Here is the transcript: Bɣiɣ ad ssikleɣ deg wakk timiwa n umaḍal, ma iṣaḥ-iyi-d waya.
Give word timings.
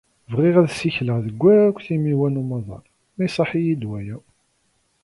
Bɣiɣ 0.33 0.55
ad 0.61 0.69
ssikleɣ 0.71 1.17
deg 1.27 1.35
wakk 1.41 1.77
timiwa 1.85 2.27
n 2.29 2.41
umaḍal, 2.41 2.83
ma 3.15 3.23
iṣaḥ-iyi-d 3.27 3.83
waya. 3.89 4.17